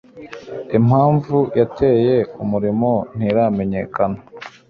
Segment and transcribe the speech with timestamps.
[0.77, 4.19] Impamvu yateye umuriro ntiramenyekana